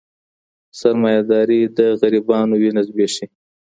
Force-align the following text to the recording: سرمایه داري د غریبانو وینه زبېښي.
سرمایه 0.79 1.21
داري 1.29 1.61
د 1.77 1.79
غریبانو 1.99 2.53
وینه 2.61 2.81
زبېښي. 2.87 3.25